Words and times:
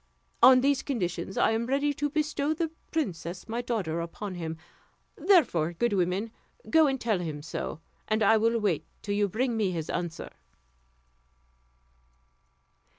On 0.41 0.61
these 0.61 0.81
conditions 0.81 1.37
I 1.37 1.51
am 1.51 1.67
ready 1.67 1.93
to 1.93 2.09
bestow 2.09 2.55
the 2.55 2.71
princess 2.89 3.47
my 3.47 3.61
daughter 3.61 3.99
upon 4.01 4.33
him; 4.33 4.57
therefore, 5.15 5.73
good 5.73 5.93
woman, 5.93 6.31
go 6.71 6.87
and 6.87 6.99
tell 6.99 7.19
him 7.19 7.43
so, 7.43 7.81
and 8.07 8.23
I 8.23 8.35
will 8.37 8.59
wait 8.59 8.83
till 9.03 9.13
you 9.13 9.27
bring 9.29 9.55
me 9.55 9.69
his 9.69 9.91
answer." 9.91 10.31